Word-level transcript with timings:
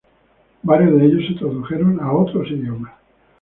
Varios 0.63 0.99
de 0.99 1.05
ellos 1.05 1.27
se 1.27 1.33
tradujeron 1.35 1.99
a 1.99 2.11
otros 2.11 2.49
idiomas. 2.49 2.91